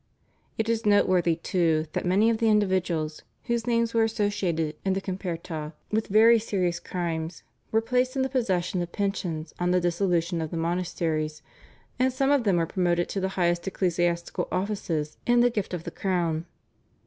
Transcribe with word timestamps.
It 0.57 0.67
is 0.67 0.83
noteworthy 0.83 1.35
too 1.35 1.85
that 1.93 2.07
many 2.07 2.31
of 2.31 2.39
the 2.39 2.49
individuals, 2.49 3.21
whose 3.43 3.67
names 3.67 3.93
were 3.93 4.01
associated 4.03 4.75
in 4.83 4.93
the 4.93 4.99
/Comperta/ 5.01 5.73
with 5.91 6.07
very 6.07 6.39
serious 6.39 6.79
crimes, 6.79 7.43
were 7.71 7.81
placed 7.81 8.15
in 8.15 8.23
the 8.23 8.27
possession 8.27 8.81
of 8.81 8.91
pensions 8.91 9.53
on 9.59 9.69
the 9.69 9.79
dissolution 9.79 10.41
of 10.41 10.49
the 10.49 10.57
monasteries, 10.57 11.43
and 11.99 12.11
some 12.11 12.31
of 12.31 12.45
them 12.45 12.57
were 12.57 12.65
promoted 12.65 13.09
to 13.09 13.19
the 13.19 13.29
highest 13.37 13.67
ecclesiastical 13.67 14.47
offices 14.51 15.17
in 15.27 15.41
the 15.41 15.51
gift 15.51 15.71
of 15.71 15.83
the 15.83 15.91
crown. 15.91 16.47